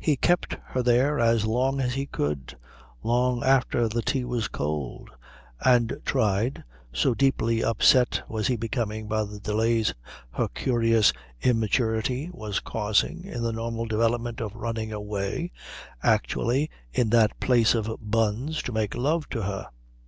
[0.00, 2.56] He kept her there as long as he could,
[3.04, 5.10] long after the tea was cold,
[5.64, 9.94] and tried, so deeply upset was he becoming by the delays
[10.32, 15.52] her curious immaturity was causing in the normal development of running away,
[16.02, 19.68] actually in that place of buns to make love to her.